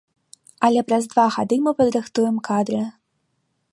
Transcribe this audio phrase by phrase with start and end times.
[0.67, 2.81] Але праз два гады мы падрыхтуем кадры.